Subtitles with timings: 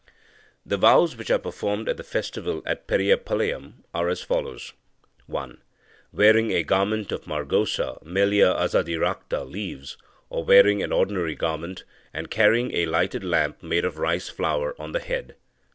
[0.65, 4.73] The vows, which are performed at the festival at Periyapalayam, are as follows:
[5.27, 5.61] (1)
[6.11, 9.99] Wearing a garment of margosa (Melia Azadirachta) leaves,
[10.31, 11.83] or wearing an ordinary garment,
[12.15, 15.35] and carrying a lighted lamp made of rice flour on the head.